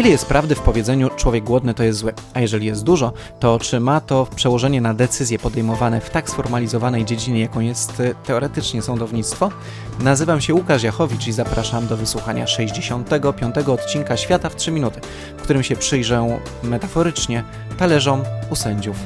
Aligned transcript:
Ile 0.00 0.08
jest 0.08 0.26
prawdy 0.26 0.54
w 0.54 0.60
powiedzeniu 0.60 1.10
człowiek 1.16 1.44
głodny 1.44 1.74
to 1.74 1.82
jest 1.82 1.98
zły? 1.98 2.14
A 2.34 2.40
jeżeli 2.40 2.66
jest 2.66 2.84
dużo, 2.84 3.12
to 3.40 3.58
czy 3.58 3.80
ma 3.80 4.00
to 4.00 4.26
przełożenie 4.36 4.80
na 4.80 4.94
decyzje 4.94 5.38
podejmowane 5.38 6.00
w 6.00 6.10
tak 6.10 6.30
sformalizowanej 6.30 7.04
dziedzinie, 7.04 7.40
jaką 7.40 7.60
jest 7.60 8.00
e, 8.00 8.14
teoretycznie 8.14 8.82
sądownictwo? 8.82 9.50
Nazywam 9.98 10.40
się 10.40 10.54
Łukasz 10.54 10.82
Jachowicz 10.82 11.26
i 11.26 11.32
zapraszam 11.32 11.86
do 11.86 11.96
wysłuchania 11.96 12.46
65. 12.46 13.58
odcinka 13.58 14.16
Świata 14.16 14.48
w 14.48 14.56
3 14.56 14.70
minuty, 14.70 15.00
w 15.36 15.42
którym 15.42 15.62
się 15.62 15.76
przyjrzę 15.76 16.38
metaforycznie 16.62 17.44
talerzom 17.78 18.22
u 18.50 18.56
sędziów. 18.56 18.96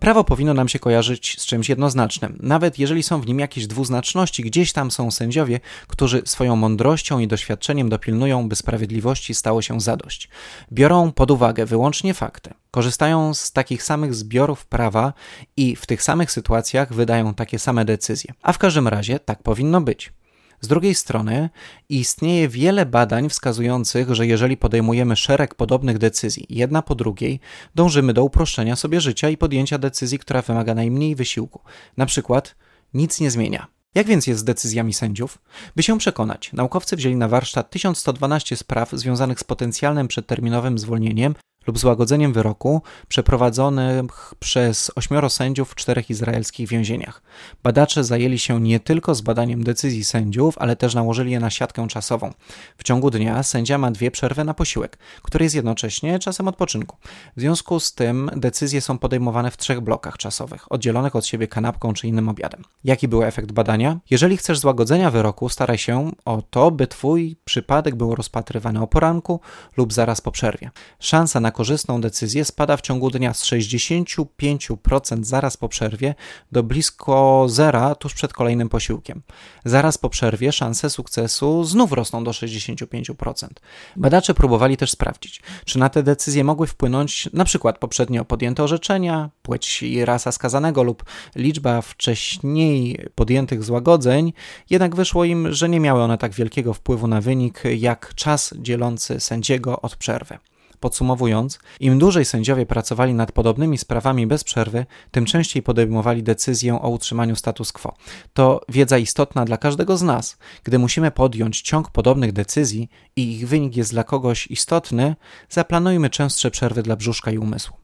Prawo 0.00 0.24
powinno 0.24 0.54
nam 0.54 0.68
się 0.68 0.78
kojarzyć 0.78 1.36
z 1.40 1.46
czymś 1.46 1.68
jednoznacznym, 1.68 2.38
nawet 2.42 2.78
jeżeli 2.78 3.02
są 3.02 3.20
w 3.20 3.26
nim 3.26 3.38
jakieś 3.38 3.66
dwuznaczności, 3.66 4.42
gdzieś 4.42 4.72
tam 4.72 4.90
są 4.90 5.10
sędziowie, 5.10 5.60
którzy 5.86 6.22
swoją 6.24 6.56
mądrością 6.56 7.18
i 7.18 7.28
doświadczeniem 7.28 7.88
dopilnują, 7.88 8.48
by 8.48 8.56
sprawiedliwości 8.56 9.34
stało 9.34 9.62
się 9.62 9.80
zadość. 9.80 10.28
Biorą 10.72 11.12
pod 11.12 11.30
uwagę 11.30 11.66
wyłącznie 11.66 12.14
fakty, 12.14 12.54
korzystają 12.70 13.34
z 13.34 13.52
takich 13.52 13.82
samych 13.82 14.14
zbiorów 14.14 14.66
prawa 14.66 15.12
i 15.56 15.76
w 15.76 15.86
tych 15.86 16.02
samych 16.02 16.32
sytuacjach 16.32 16.92
wydają 16.92 17.34
takie 17.34 17.58
same 17.58 17.84
decyzje. 17.84 18.34
A 18.42 18.52
w 18.52 18.58
każdym 18.58 18.88
razie 18.88 19.18
tak 19.18 19.42
powinno 19.42 19.80
być. 19.80 20.12
Z 20.60 20.68
drugiej 20.68 20.94
strony 20.94 21.50
istnieje 21.88 22.48
wiele 22.48 22.86
badań 22.86 23.28
wskazujących, 23.28 24.14
że 24.14 24.26
jeżeli 24.26 24.56
podejmujemy 24.56 25.16
szereg 25.16 25.54
podobnych 25.54 25.98
decyzji, 25.98 26.46
jedna 26.48 26.82
po 26.82 26.94
drugiej, 26.94 27.40
dążymy 27.74 28.12
do 28.12 28.24
uproszczenia 28.24 28.76
sobie 28.76 29.00
życia 29.00 29.28
i 29.28 29.36
podjęcia 29.36 29.78
decyzji, 29.78 30.18
która 30.18 30.42
wymaga 30.42 30.74
najmniej 30.74 31.14
wysiłku. 31.14 31.60
Na 31.96 32.06
przykład 32.06 32.56
nic 32.94 33.20
nie 33.20 33.30
zmienia. 33.30 33.66
Jak 33.94 34.06
więc 34.06 34.26
jest 34.26 34.40
z 34.40 34.44
decyzjami 34.44 34.94
sędziów? 34.94 35.38
By 35.76 35.82
się 35.82 35.98
przekonać, 35.98 36.52
naukowcy 36.52 36.96
wzięli 36.96 37.16
na 37.16 37.28
warsztat 37.28 37.70
1112 37.70 38.56
spraw 38.56 38.90
związanych 38.92 39.40
z 39.40 39.44
potencjalnym 39.44 40.08
przedterminowym 40.08 40.78
zwolnieniem 40.78 41.34
lub 41.66 41.78
złagodzeniem 41.78 42.32
wyroku 42.32 42.82
przeprowadzonych 43.08 44.34
przez 44.38 44.90
ośmioro 44.96 45.30
sędziów 45.30 45.70
w 45.70 45.74
czterech 45.74 46.10
izraelskich 46.10 46.68
więzieniach. 46.68 47.22
Badacze 47.62 48.04
zajęli 48.04 48.38
się 48.38 48.60
nie 48.60 48.80
tylko 48.80 49.14
zbadaniem 49.14 49.64
decyzji 49.64 50.04
sędziów, 50.04 50.58
ale 50.58 50.76
też 50.76 50.94
nałożyli 50.94 51.30
je 51.30 51.40
na 51.40 51.50
siatkę 51.50 51.88
czasową. 51.88 52.32
W 52.76 52.82
ciągu 52.82 53.10
dnia 53.10 53.42
sędzia 53.42 53.78
ma 53.78 53.90
dwie 53.90 54.10
przerwy 54.10 54.44
na 54.44 54.54
posiłek, 54.54 54.98
który 55.22 55.44
jest 55.44 55.54
jednocześnie 55.54 56.18
czasem 56.18 56.48
odpoczynku. 56.48 56.96
W 57.36 57.40
związku 57.40 57.80
z 57.80 57.94
tym 57.94 58.30
decyzje 58.36 58.80
są 58.80 58.98
podejmowane 58.98 59.50
w 59.50 59.56
trzech 59.56 59.80
blokach 59.80 60.18
czasowych, 60.18 60.72
oddzielonych 60.72 61.16
od 61.16 61.26
siebie 61.26 61.48
kanapką 61.48 61.92
czy 61.92 62.08
innym 62.08 62.28
obiadem. 62.28 62.62
Jaki 62.84 63.08
był 63.08 63.22
efekt 63.22 63.52
badania? 63.52 63.98
Jeżeli 64.10 64.36
chcesz 64.36 64.58
złagodzenia 64.58 65.10
wyroku, 65.10 65.48
staraj 65.48 65.78
się 65.78 66.12
o 66.24 66.42
to, 66.50 66.70
by 66.70 66.86
twój 66.86 67.36
przypadek 67.44 67.94
był 67.94 68.14
rozpatrywany 68.14 68.82
o 68.82 68.86
poranku 68.86 69.40
lub 69.76 69.92
zaraz 69.92 70.20
po 70.20 70.30
przerwie. 70.30 70.70
Szansa 70.98 71.40
na 71.40 71.49
korzystną 71.50 72.00
decyzję 72.00 72.44
spada 72.44 72.76
w 72.76 72.80
ciągu 72.80 73.10
dnia 73.10 73.34
z 73.34 73.44
65% 73.44 75.24
zaraz 75.24 75.56
po 75.56 75.68
przerwie 75.68 76.14
do 76.52 76.62
blisko 76.62 77.46
zera 77.48 77.94
tuż 77.94 78.14
przed 78.14 78.32
kolejnym 78.32 78.68
posiłkiem. 78.68 79.22
Zaraz 79.64 79.98
po 79.98 80.08
przerwie 80.10 80.52
szanse 80.52 80.90
sukcesu 80.90 81.64
znów 81.64 81.92
rosną 81.92 82.24
do 82.24 82.30
65%. 82.30 83.48
Badacze 83.96 84.34
próbowali 84.34 84.76
też 84.76 84.90
sprawdzić, 84.90 85.42
czy 85.64 85.78
na 85.78 85.88
te 85.88 86.02
decyzje 86.02 86.44
mogły 86.44 86.66
wpłynąć 86.66 87.28
na 87.32 87.44
przykład 87.44 87.78
poprzednio 87.78 88.24
podjęte 88.24 88.62
orzeczenia, 88.62 89.30
płeć 89.42 89.82
i 89.82 90.04
rasa 90.04 90.32
skazanego 90.32 90.82
lub 90.82 91.04
liczba 91.36 91.82
wcześniej 91.82 93.06
podjętych 93.14 93.64
złagodzeń, 93.64 94.32
jednak 94.70 94.96
wyszło 94.96 95.24
im, 95.24 95.52
że 95.52 95.68
nie 95.68 95.80
miały 95.80 96.02
one 96.02 96.18
tak 96.18 96.32
wielkiego 96.32 96.74
wpływu 96.74 97.06
na 97.06 97.20
wynik 97.20 97.62
jak 97.76 98.14
czas 98.14 98.54
dzielący 98.58 99.20
sędziego 99.20 99.80
od 99.80 99.96
przerwy. 99.96 100.38
Podsumowując, 100.80 101.58
im 101.80 101.98
dłużej 101.98 102.24
sędziowie 102.24 102.66
pracowali 102.66 103.14
nad 103.14 103.32
podobnymi 103.32 103.78
sprawami 103.78 104.26
bez 104.26 104.44
przerwy, 104.44 104.86
tym 105.10 105.24
częściej 105.26 105.62
podejmowali 105.62 106.22
decyzję 106.22 106.82
o 106.82 106.88
utrzymaniu 106.88 107.36
status 107.36 107.72
quo. 107.72 107.94
To 108.34 108.60
wiedza 108.68 108.98
istotna 108.98 109.44
dla 109.44 109.56
każdego 109.56 109.96
z 109.96 110.02
nas. 110.02 110.38
Gdy 110.64 110.78
musimy 110.78 111.10
podjąć 111.10 111.62
ciąg 111.62 111.90
podobnych 111.90 112.32
decyzji 112.32 112.88
i 113.16 113.32
ich 113.32 113.48
wynik 113.48 113.76
jest 113.76 113.90
dla 113.90 114.04
kogoś 114.04 114.46
istotny, 114.46 115.16
zaplanujmy 115.50 116.10
częstsze 116.10 116.50
przerwy 116.50 116.82
dla 116.82 116.96
brzuszka 116.96 117.30
i 117.30 117.38
umysłu. 117.38 117.76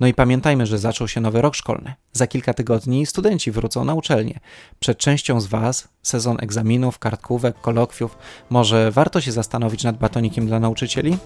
No 0.00 0.06
i 0.06 0.14
pamiętajmy, 0.14 0.66
że 0.66 0.78
zaczął 0.78 1.08
się 1.08 1.20
nowy 1.20 1.42
rok 1.42 1.54
szkolny. 1.54 1.94
Za 2.12 2.26
kilka 2.26 2.54
tygodni 2.54 3.06
studenci 3.06 3.50
wrócą 3.50 3.84
na 3.84 3.94
uczelnię. 3.94 4.40
Przed 4.80 4.98
częścią 4.98 5.40
z 5.40 5.46
Was 5.46 5.88
sezon 6.02 6.36
egzaminów, 6.40 6.98
kartkówek, 6.98 7.60
kolokwiów. 7.60 8.18
Może 8.50 8.90
warto 8.90 9.20
się 9.20 9.32
zastanowić 9.32 9.84
nad 9.84 9.98
batonikiem 9.98 10.46
dla 10.46 10.60
nauczycieli? 10.60 11.18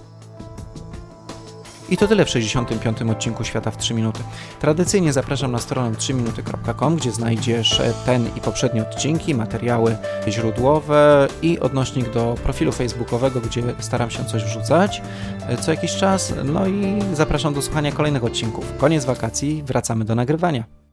I 1.88 1.96
to 1.96 2.08
tyle 2.08 2.24
w 2.24 2.30
65. 2.30 3.02
odcinku 3.02 3.44
Świata 3.44 3.70
w 3.70 3.76
3 3.76 3.94
minuty. 3.94 4.20
Tradycyjnie 4.60 5.12
zapraszam 5.12 5.52
na 5.52 5.58
stronę 5.58 5.96
3minuty.com, 5.96 6.96
gdzie 6.96 7.12
znajdziesz 7.12 7.82
ten 8.06 8.28
i 8.36 8.40
poprzednie 8.40 8.82
odcinki, 8.82 9.34
materiały 9.34 9.96
źródłowe 10.28 11.28
i 11.42 11.60
odnośnik 11.60 12.12
do 12.12 12.34
profilu 12.42 12.72
facebookowego, 12.72 13.40
gdzie 13.40 13.62
staram 13.78 14.10
się 14.10 14.24
coś 14.24 14.44
wrzucać 14.44 15.02
co 15.60 15.70
jakiś 15.70 15.96
czas. 15.96 16.34
No 16.44 16.66
i 16.66 16.98
zapraszam 17.12 17.54
do 17.54 17.62
słuchania 17.62 17.92
kolejnych 17.92 18.24
odcinków. 18.24 18.72
Koniec 18.78 19.04
wakacji, 19.04 19.62
wracamy 19.62 20.04
do 20.04 20.14
nagrywania. 20.14 20.85